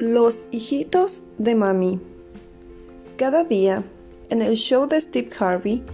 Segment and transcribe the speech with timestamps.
[0.00, 2.00] Los hijitos de mami.
[3.18, 3.84] Cada día,
[4.30, 5.84] en el show de Steve Harvey,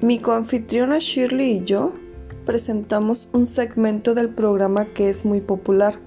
[0.00, 1.92] mi coanfitriona Shirley y yo
[2.46, 5.98] presentamos un segmento del programa que es muy popular,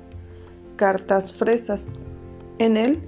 [0.78, 1.94] Cartas Fresas.
[2.58, 3.00] En él,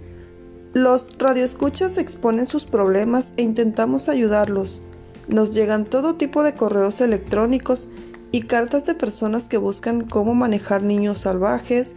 [0.73, 4.79] los radioescuchas exponen sus problemas e intentamos ayudarlos.
[5.27, 7.89] Nos llegan todo tipo de correos electrónicos
[8.31, 11.95] y cartas de personas que buscan cómo manejar niños salvajes,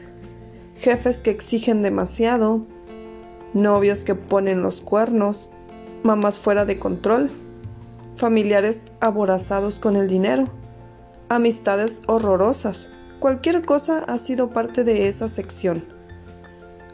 [0.79, 2.65] jefes que exigen demasiado,
[3.53, 5.51] novios que ponen los cuernos,
[6.03, 7.31] mamás fuera de control,
[8.17, 10.49] familiares aborazados con el dinero,
[11.29, 12.89] amistades horrorosas.
[13.19, 15.85] Cualquier cosa ha sido parte de esa sección.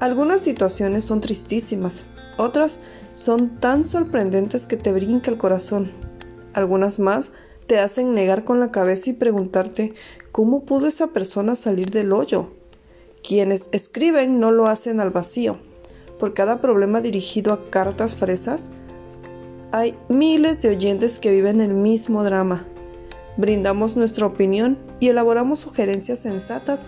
[0.01, 2.07] Algunas situaciones son tristísimas,
[2.39, 2.81] otras
[3.13, 5.93] son tan sorprendentes que te brinca el corazón.
[6.55, 7.33] Algunas más
[7.67, 9.95] te hacen negar con la cabeza y preguntarte
[10.33, 12.64] cómo pudo esa persona salir del hoyo.
[13.27, 15.57] Quienes escriben no lo hacen al vacío.
[16.21, 18.69] Por cada problema dirigido a cartas fresas,
[19.73, 22.67] hay miles de oyentes que viven el mismo drama.
[23.39, 26.83] Brindamos nuestra opinión y elaboramos sugerencias sensatas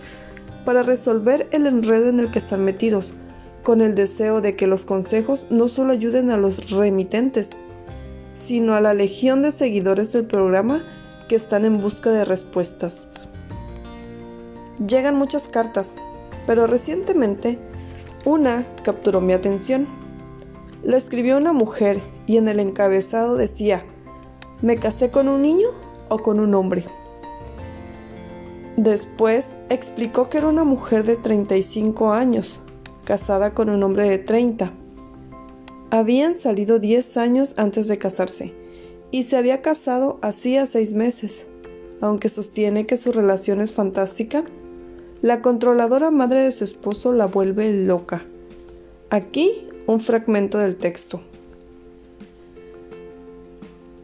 [0.63, 3.15] para resolver el enredo en el que están metidos,
[3.63, 7.49] con el deseo de que los consejos no solo ayuden a los remitentes,
[8.35, 10.83] sino a la legión de seguidores del programa
[11.27, 13.07] que están en busca de respuestas.
[14.85, 15.95] Llegan muchas cartas,
[16.47, 17.59] pero recientemente
[18.25, 19.87] una capturó mi atención.
[20.83, 23.83] La escribió una mujer y en el encabezado decía,
[24.61, 25.67] ¿me casé con un niño
[26.09, 26.85] o con un hombre?
[28.77, 32.59] Después explicó que era una mujer de 35 años,
[33.03, 34.71] casada con un hombre de 30.
[35.89, 38.53] Habían salido 10 años antes de casarse
[39.09, 41.45] y se había casado hacía 6 meses.
[42.01, 44.43] Aunque sostiene que su relación es fantástica,
[45.21, 48.23] la controladora madre de su esposo la vuelve loca.
[49.09, 51.21] Aquí un fragmento del texto.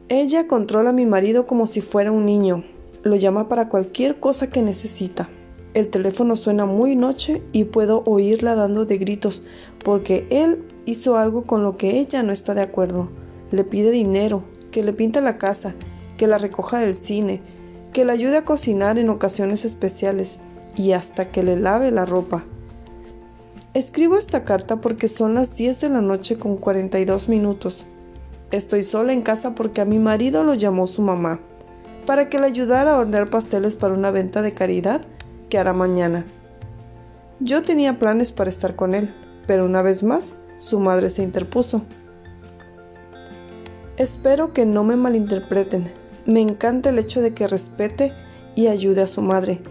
[0.09, 2.63] Ella controla a mi marido como si fuera un niño.
[3.03, 5.29] Lo llama para cualquier cosa que necesita.
[5.75, 9.43] El teléfono suena muy noche y puedo oírla dando de gritos
[9.83, 13.09] porque él hizo algo con lo que ella no está de acuerdo.
[13.51, 15.75] Le pide dinero, que le pinte la casa,
[16.17, 17.41] que la recoja del cine,
[17.91, 20.39] que le ayude a cocinar en ocasiones especiales
[20.75, 22.43] y hasta que le lave la ropa.
[23.73, 27.85] Escribo esta carta porque son las 10 de la noche con 42 minutos.
[28.51, 31.39] Estoy sola en casa porque a mi marido lo llamó su mamá
[32.05, 35.01] para que le ayudara a hornear pasteles para una venta de caridad
[35.49, 36.25] que hará mañana.
[37.39, 39.13] Yo tenía planes para estar con él,
[39.47, 41.83] pero una vez más su madre se interpuso.
[43.97, 45.91] Espero que no me malinterpreten.
[46.25, 48.13] Me encanta el hecho de que respete
[48.55, 49.61] y ayude a su madre,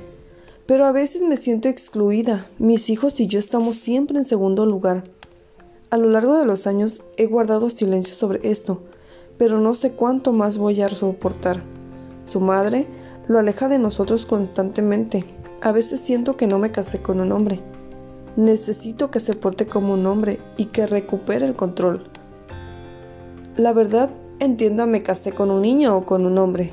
[0.73, 2.47] pero a veces me siento excluida.
[2.59, 5.05] Mis hijos y yo estamos siempre en segundo lugar.
[5.91, 8.81] A lo largo de los años he guardado silencio sobre esto,
[9.37, 11.63] pero no sé cuánto más voy a soportar.
[12.25, 12.87] Su madre
[13.29, 15.27] lo aleja de nosotros constantemente.
[15.61, 17.61] A veces siento que no me casé con un hombre.
[18.37, 22.05] Necesito que se porte como un hombre y que recupere el control.
[23.59, 24.09] La verdad,
[24.39, 26.73] entiendo me casé con un niño o con un hombre.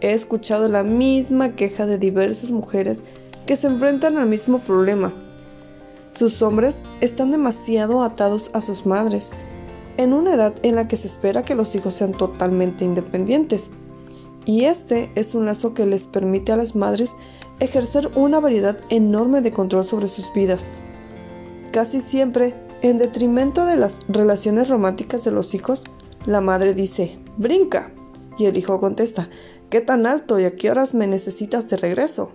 [0.00, 3.02] He escuchado la misma queja de diversas mujeres
[3.46, 5.12] que se enfrentan al mismo problema.
[6.12, 9.32] Sus hombres están demasiado atados a sus madres,
[9.96, 13.70] en una edad en la que se espera que los hijos sean totalmente independientes.
[14.44, 17.16] Y este es un lazo que les permite a las madres
[17.60, 20.70] ejercer una variedad enorme de control sobre sus vidas.
[21.72, 25.84] Casi siempre, en detrimento de las relaciones románticas de los hijos,
[26.26, 27.92] la madre dice, brinca.
[28.38, 29.30] Y el hijo contesta,
[29.70, 32.30] ¿qué tan alto y a qué horas me necesitas de regreso?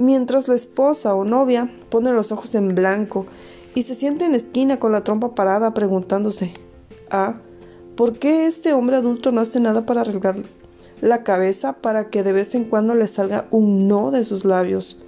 [0.00, 3.26] Mientras la esposa o novia pone los ojos en blanco
[3.74, 6.54] y se siente en esquina con la trompa parada preguntándose,
[7.10, 7.36] ah,
[7.96, 10.36] ¿por qué este hombre adulto no hace nada para arreglar
[11.02, 14.98] la cabeza para que de vez en cuando le salga un no de sus labios?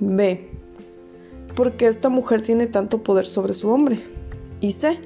[0.00, 0.50] B.
[1.78, 4.02] qué esta mujer tiene tanto poder sobre su hombre.
[4.60, 4.98] Y C.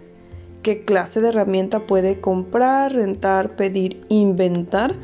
[0.62, 4.94] ¿Qué clase de herramienta puede comprar, rentar, pedir, inventar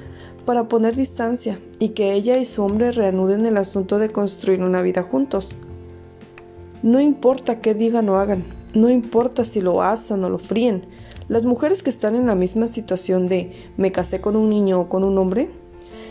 [0.50, 4.82] para poner distancia y que ella y su hombre reanuden el asunto de construir una
[4.82, 5.55] vida juntos.
[6.82, 8.43] No importa qué digan o hagan,
[8.75, 10.87] no importa si lo asan o lo fríen,
[11.29, 14.88] las mujeres que están en la misma situación de me casé con un niño o
[14.88, 15.50] con un hombre,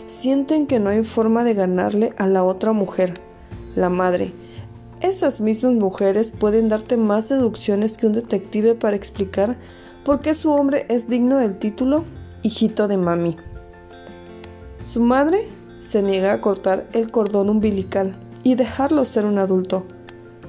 [0.06, 3.20] sienten que no hay forma de ganarle a la otra mujer,
[3.76, 4.32] la madre.
[5.02, 9.58] Esas mismas mujeres pueden darte más deducciones que un detective para explicar
[10.02, 12.06] por qué su hombre es digno del título
[12.42, 13.36] hijito de mami.
[14.82, 15.46] Su madre
[15.78, 19.84] se niega a cortar el cordón umbilical y dejarlo ser un adulto.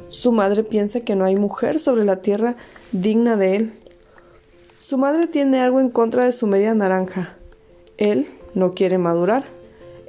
[0.08, 2.56] Su madre piensa que no hay mujer sobre la tierra
[2.94, 3.74] digna de él.
[4.78, 7.36] Su madre tiene algo en contra de su media naranja.
[7.98, 9.44] Él no quiere madurar.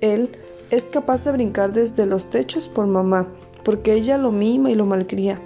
[0.01, 0.31] Él
[0.71, 3.27] es capaz de brincar desde los techos por mamá,
[3.65, 5.41] porque ella lo mima y lo malcría,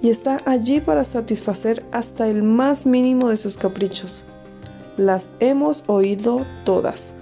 [0.00, 4.24] y está allí para satisfacer hasta el más mínimo de sus caprichos.
[4.96, 7.14] Las hemos oído todas.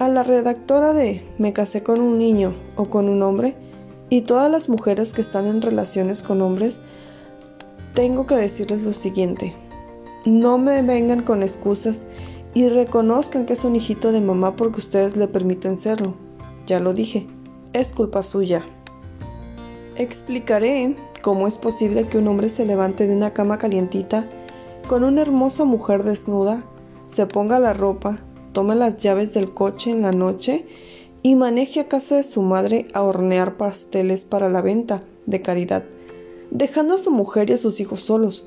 [0.00, 3.54] A la redactora de Me casé con un niño o con un hombre,
[4.08, 6.78] y todas las mujeres que están en relaciones con hombres,
[7.92, 9.54] tengo que decirles lo siguiente.
[10.24, 12.06] No me vengan con excusas
[12.54, 16.14] y reconozcan que es un hijito de mamá porque ustedes le permiten serlo.
[16.66, 17.26] Ya lo dije,
[17.74, 18.64] es culpa suya.
[19.96, 24.26] Explicaré cómo es posible que un hombre se levante de una cama calientita
[24.88, 26.64] con una hermosa mujer desnuda,
[27.06, 28.18] se ponga la ropa,
[28.52, 30.66] tome las llaves del coche en la noche
[31.22, 35.84] y maneje a casa de su madre a hornear pasteles para la venta de caridad,
[36.50, 38.46] dejando a su mujer y a sus hijos solos.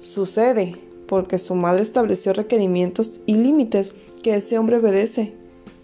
[0.00, 5.34] Sucede porque su madre estableció requerimientos y límites que ese hombre obedece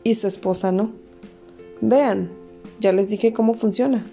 [0.03, 0.93] y su esposa no.
[1.81, 2.31] Vean,
[2.81, 4.11] ya les dije cómo funciona.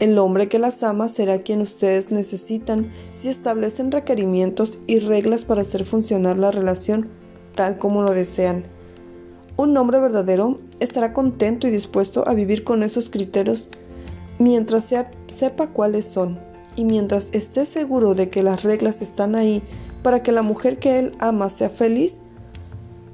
[0.00, 5.62] El hombre que las ama será quien ustedes necesitan si establecen requerimientos y reglas para
[5.62, 7.08] hacer funcionar la relación
[7.58, 8.62] tal como lo desean.
[9.56, 13.68] Un hombre verdadero estará contento y dispuesto a vivir con esos criterios
[14.38, 14.94] mientras
[15.34, 16.38] sepa cuáles son
[16.76, 19.64] y mientras esté seguro de que las reglas están ahí
[20.04, 22.20] para que la mujer que él ama sea feliz,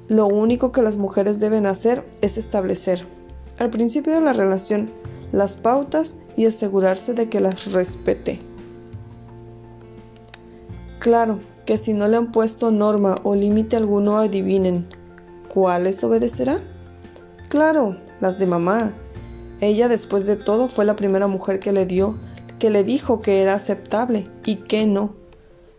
[0.09, 3.07] lo único que las mujeres deben hacer es establecer,
[3.57, 4.91] al principio de la relación,
[5.31, 8.39] las pautas y asegurarse de que las respete.
[10.99, 14.87] Claro que si no le han puesto norma o límite alguno, adivinen,
[15.53, 16.61] ¿cuáles obedecerá?
[17.49, 18.93] Claro, las de mamá.
[19.61, 22.17] Ella después de todo fue la primera mujer que le dio,
[22.59, 25.15] que le dijo que era aceptable y que no.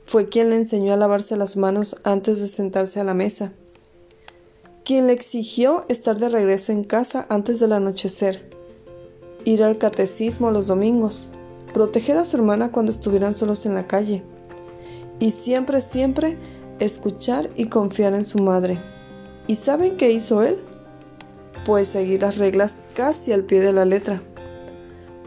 [0.05, 3.53] Fue quien le enseñó a lavarse las manos antes de sentarse a la mesa,
[4.85, 8.49] quien le exigió estar de regreso en casa antes del anochecer,
[9.44, 11.31] ir al catecismo los domingos,
[11.75, 14.23] proteger a su hermana cuando estuvieran solos en la calle,
[15.19, 16.39] y siempre, siempre
[16.79, 18.81] escuchar y confiar en su madre.
[19.47, 20.59] ¿Y saben qué hizo él?
[21.65, 24.23] Pues seguir las reglas casi al pie de la letra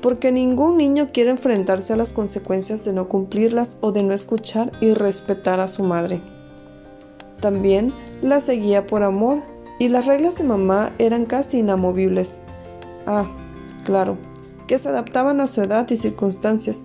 [0.02, 4.72] porque ningún niño quiere enfrentarse a las consecuencias de no cumplirlas o de no escuchar
[4.82, 6.22] y respetar a su madre.
[7.42, 9.42] También la seguía por amor
[9.78, 12.40] y las reglas de mamá eran casi inamovibles.
[13.06, 13.26] Ah,
[13.86, 14.18] claro,
[14.68, 16.84] que se adaptaban a su edad y circunstancias,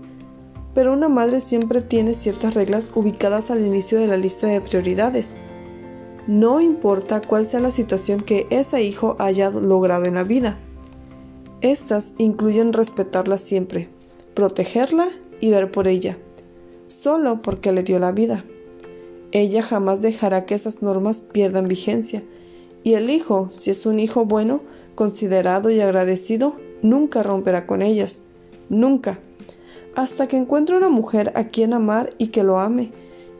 [0.75, 5.37] pero una madre siempre tiene ciertas reglas ubicadas al inicio de la lista de prioridades.
[6.27, 10.59] No importa cuál sea la situación que ese hijo haya logrado en la vida.
[11.61, 13.89] Estas incluyen respetarla siempre,
[14.35, 15.09] protegerla
[15.41, 16.19] y ver por ella,
[16.87, 18.45] solo porque le dio la vida.
[19.33, 22.23] Ella jamás dejará que esas normas pierdan vigencia,
[22.83, 24.61] y el hijo, si es un hijo bueno,
[24.95, 28.23] considerado y agradecido, nunca romperá con ellas,
[28.69, 29.19] nunca,
[29.97, 32.93] hasta que encuentre una mujer a quien amar y que lo ame,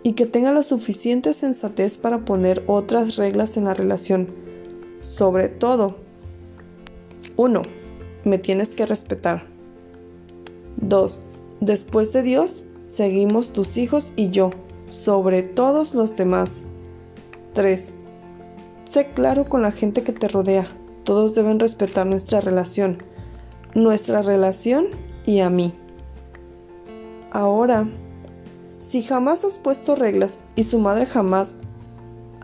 [0.03, 4.29] y que tenga la suficiente sensatez para poner otras reglas en la relación.
[5.01, 5.97] Sobre todo,
[7.37, 7.63] 1
[8.25, 9.45] me tienes que respetar.
[10.81, 11.21] 2.
[11.61, 14.51] Después de Dios, seguimos tus hijos y yo,
[14.91, 16.65] sobre todos los demás.
[17.53, 17.95] 3.
[18.91, 20.69] Sé claro con la gente que te rodea.
[21.05, 23.03] Todos deben respetar nuestra relación.
[23.75, 24.87] Nuestra relación
[25.27, 25.75] y a mí.
[27.35, 27.89] Ahora,
[28.79, 31.57] si jamás has puesto reglas y su madre jamás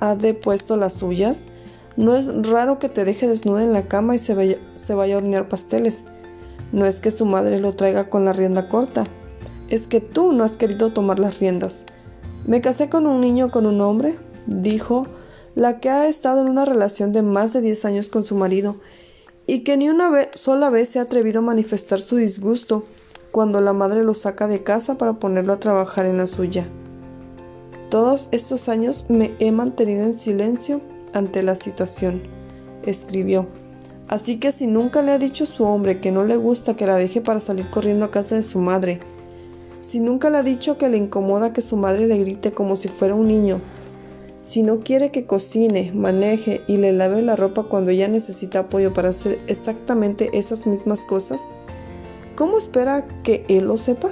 [0.01, 1.49] ha depuesto las suyas,
[1.97, 5.49] no es raro que te deje desnuda en la cama y se vaya, a hornear
[5.49, 6.03] pasteles.
[6.73, 9.05] No es que su madre lo traiga con la rienda corta,
[9.69, 11.87] es que tú no has querido tomar las riendas.
[12.45, 14.19] Me casé con un niño con un hombre,
[14.49, 15.07] dijo
[15.55, 18.81] la que ha estado en una relación de más de 10 años con su marido
[19.47, 22.87] y que ni una sola vez se ha atrevido a manifestar su disgusto
[23.31, 26.67] cuando la madre lo saca de casa para ponerlo a trabajar en la suya.
[27.91, 30.81] Todos estos años me he mantenido en silencio
[31.13, 32.23] ante la situación.
[32.85, 33.47] Escribió.
[34.09, 36.87] Así que si nunca le ha dicho a su hombre que no le gusta que
[36.87, 39.01] la deje para salir corriendo a casa de su madre,
[39.83, 42.89] si nunca le ha dicho que le incomoda que su madre le grite como si
[42.89, 43.61] fuera un niño,
[44.43, 48.93] si no quiere que cocine, maneje y le lave la ropa cuando ella necesita apoyo
[48.95, 51.43] para hacer exactamente esas mismas cosas,
[52.41, 54.09] ¿cómo espera que él lo sepa?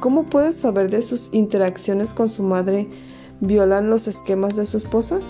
[0.00, 2.88] ¿Cómo puede saber de sus interacciones con su madre
[3.42, 5.20] violan los esquemas de su esposa?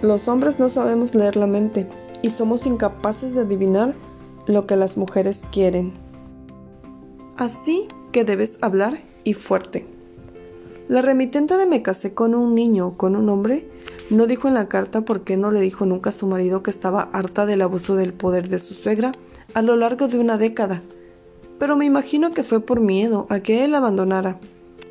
[0.00, 1.88] Los hombres no sabemos leer la mente
[2.22, 3.96] y somos incapaces de adivinar
[4.46, 5.94] lo que las mujeres quieren.
[7.36, 9.88] Así que debes hablar y fuerte.
[10.86, 13.68] La remitente de me casé con un niño, con un hombre,
[14.10, 16.70] no dijo en la carta por qué no le dijo nunca a su marido que
[16.70, 19.12] estaba harta del abuso del poder de su suegra
[19.54, 20.82] a lo largo de una década.
[21.58, 24.38] Pero me imagino que fue por miedo a que él abandonara,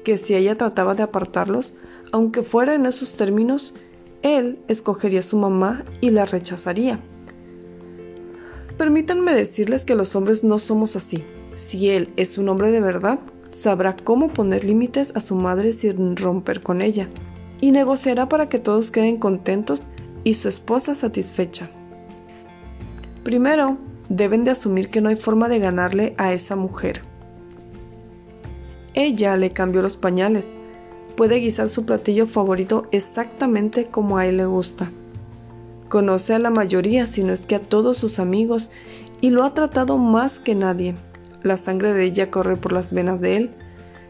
[0.03, 1.73] que si ella trataba de apartarlos,
[2.11, 3.73] aunque fuera en esos términos,
[4.21, 6.99] él escogería a su mamá y la rechazaría.
[8.77, 11.23] Permítanme decirles que los hombres no somos así.
[11.55, 16.17] Si él es un hombre de verdad, sabrá cómo poner límites a su madre sin
[16.17, 17.07] romper con ella
[17.61, 19.81] y negociará para que todos queden contentos
[20.23, 21.69] y su esposa satisfecha.
[23.23, 23.77] Primero,
[24.09, 27.01] deben de asumir que no hay forma de ganarle a esa mujer.
[28.93, 30.53] Ella le cambió los pañales,
[31.15, 34.91] puede guisar su platillo favorito exactamente como a él le gusta.
[35.89, 38.69] Conoce a la mayoría, si no es que a todos sus amigos,
[39.21, 40.95] y lo ha tratado más que nadie.
[41.43, 43.51] La sangre de ella corre por las venas de él.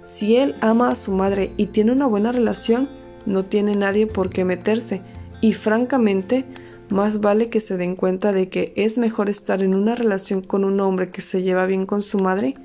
[0.03, 2.89] Si él ama a su madre y tiene una buena relación,
[3.25, 5.01] no tiene nadie por qué meterse
[5.41, 6.45] y francamente
[6.89, 10.63] más vale que se den cuenta de que es mejor estar en una relación con
[10.63, 12.55] un hombre que se lleva bien con su madre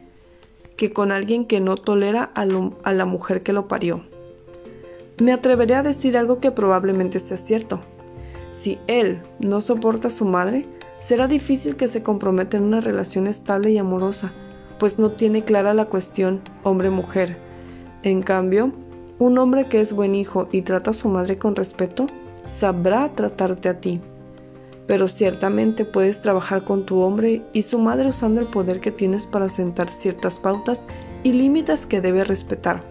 [0.77, 2.47] que con alguien que no tolera a,
[2.85, 4.03] a la mujer que lo parió.
[5.19, 7.83] Me atreveré a decir algo que probablemente sea cierto.
[8.53, 10.65] Si él no soporta a su madre,
[10.99, 14.33] será difícil que se comprometa en una relación estable y amorosa,
[14.79, 17.37] pues no tiene clara la cuestión hombre-mujer.
[18.03, 18.73] En cambio,
[19.21, 22.07] un hombre que es buen hijo y trata a su madre con respeto,
[22.49, 24.01] sabrá tratarte a ti.
[24.87, 29.27] Pero ciertamente puedes trabajar con tu hombre y su madre usando el poder que tienes
[29.27, 30.81] para sentar ciertas pautas
[31.23, 32.83] y límites que debe respetar,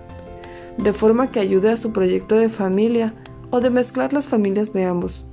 [0.77, 3.15] de forma que ayude a su proyecto de familia
[3.49, 5.25] o de mezclar las familias de ambos.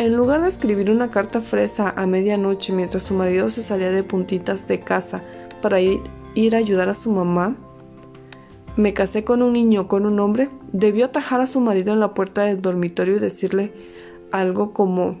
[0.00, 4.02] En lugar de escribir una carta fresa a medianoche mientras su marido se salía de
[4.02, 5.22] puntitas de casa
[5.62, 6.00] para ir,
[6.34, 7.56] ir a ayudar a su mamá,
[8.76, 12.14] me casé con un niño, con un hombre, debió atajar a su marido en la
[12.14, 13.72] puerta del dormitorio y decirle
[14.30, 15.20] algo como,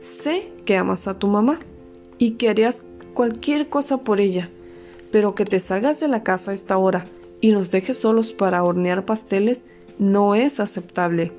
[0.00, 1.60] sé que amas a tu mamá
[2.18, 4.50] y que harías cualquier cosa por ella,
[5.12, 7.06] pero que te salgas de la casa a esta hora
[7.40, 9.64] y nos dejes solos para hornear pasteles
[9.98, 11.32] no es aceptable.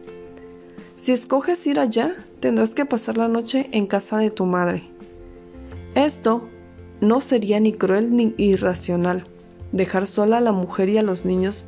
[0.96, 4.84] Si escoges ir allá, tendrás que pasar la noche en casa de tu madre.
[5.96, 6.44] Esto
[7.02, 9.26] no sería ni cruel ni irracional
[9.72, 11.66] dejar sola a la mujer y a los niños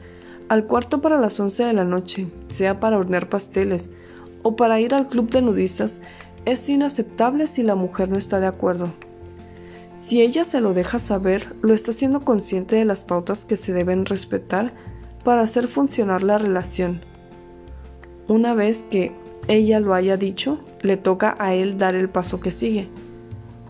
[0.52, 3.90] al cuarto para las 11 de la noche, sea para hornear pasteles
[4.44, 6.02] o para ir al club de nudistas,
[6.44, 8.92] es inaceptable si la mujer no está de acuerdo.
[9.96, 13.72] Si ella se lo deja saber, lo está siendo consciente de las pautas que se
[13.72, 14.74] deben respetar
[15.24, 17.00] para hacer funcionar la relación.
[18.28, 19.14] Una vez que
[19.48, 22.90] ella lo haya dicho, le toca a él dar el paso que sigue.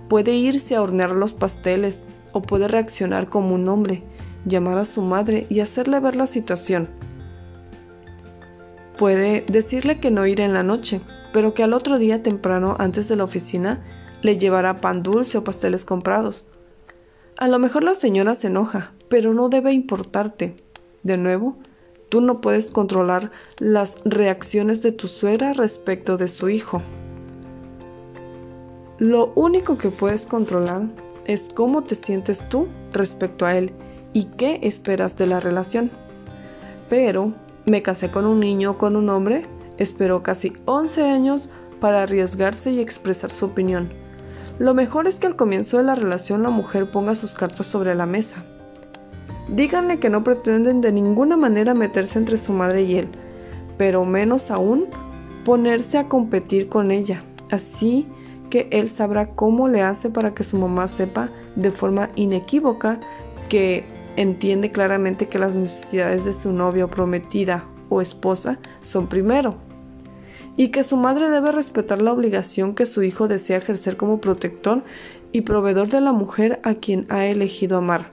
[0.09, 4.03] Puede irse a hornear los pasteles o puede reaccionar como un hombre
[4.45, 6.89] llamar a su madre y hacerle ver la situación.
[8.97, 11.01] Puede decirle que no irá en la noche,
[11.33, 13.83] pero que al otro día temprano antes de la oficina
[14.21, 16.45] le llevará pan dulce o pasteles comprados.
[17.37, 20.55] A lo mejor la señora se enoja, pero no debe importarte.
[21.03, 21.57] De nuevo,
[22.09, 26.83] tú no puedes controlar las reacciones de tu suegra respecto de su hijo.
[28.99, 30.83] Lo único que puedes controlar
[31.25, 33.73] es cómo te sientes tú respecto a él
[34.13, 35.91] y qué esperas de la relación.
[36.89, 37.33] Pero
[37.65, 39.45] me casé con un niño o con un hombre,
[39.77, 41.49] esperó casi 11 años
[41.79, 43.89] para arriesgarse y expresar su opinión.
[44.59, 47.95] Lo mejor es que al comienzo de la relación la mujer ponga sus cartas sobre
[47.95, 48.43] la mesa.
[49.47, 53.09] Díganle que no pretenden de ninguna manera meterse entre su madre y él,
[53.77, 54.85] pero menos aún
[55.43, 57.23] ponerse a competir con ella.
[57.49, 58.07] Así
[58.49, 62.99] que él sabrá cómo le hace para que su mamá sepa de forma inequívoca
[63.49, 63.83] que
[64.21, 69.55] entiende claramente que las necesidades de su novia prometida o esposa son primero
[70.57, 74.83] y que su madre debe respetar la obligación que su hijo desea ejercer como protector
[75.31, 78.09] y proveedor de la mujer a quien ha elegido amar.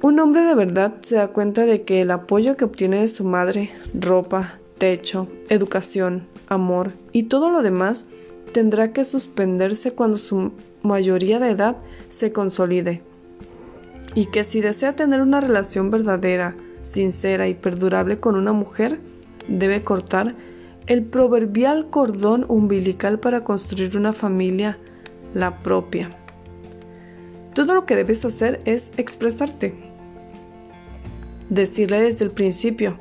[0.00, 3.24] Un hombre de verdad se da cuenta de que el apoyo que obtiene de su
[3.24, 8.06] madre, ropa, techo, educación, amor y todo lo demás
[8.52, 10.52] tendrá que suspenderse cuando su
[10.82, 11.76] mayoría de edad
[12.08, 13.02] se consolide
[14.18, 18.98] y que si desea tener una relación verdadera, sincera y perdurable con una mujer,
[19.46, 20.34] debe cortar
[20.88, 24.76] el proverbial cordón umbilical para construir una familia,
[25.34, 26.10] la propia.
[27.54, 29.72] Todo lo que debes hacer es expresarte.
[31.48, 32.98] Decirle desde el principio,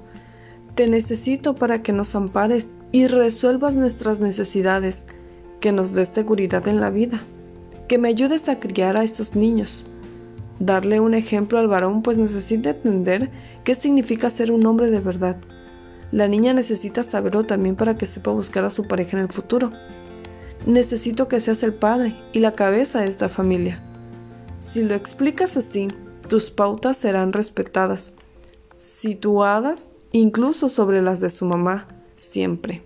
[0.76, 5.06] Te necesito para que nos ampares y resuelvas nuestras necesidades,
[5.62, 7.24] que nos des seguridad en la vida,
[7.88, 9.88] que me ayudes a criar a estos niños.
[10.60, 13.30] Darle un ejemplo al varón pues necesita entender
[13.64, 15.38] qué significa ser un hombre de verdad.
[16.12, 19.72] La niña necesita saberlo también para que sepa buscar a su pareja en el futuro.
[20.66, 23.82] Necesito que seas el padre y la cabeza de esta familia.
[24.58, 25.90] Si lo explicas así,
[26.28, 28.14] tus pautas serán respetadas,
[28.78, 32.84] situadas incluso sobre las de su mamá, siempre.